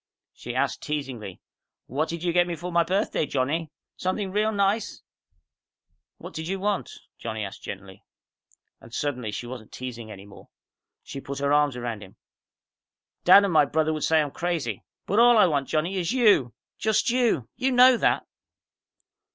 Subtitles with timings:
[0.33, 1.39] She asked teasingly,
[1.85, 3.69] "What did you get me for my birthday, Johnny?
[3.97, 5.03] Something real nice?"
[6.17, 6.89] "What did you want?"
[7.19, 8.03] Johnny asked her gently.
[8.79, 10.49] And suddenly she wasn't teasing any more.
[11.03, 12.15] She put her arms around him.
[13.25, 14.83] "Dad and my brother would say I'm crazy.
[15.05, 16.55] But all I want, Johnny, is you.
[16.79, 17.47] Just you!
[17.55, 18.25] You know that."